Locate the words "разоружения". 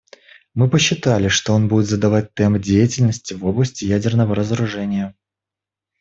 4.33-5.15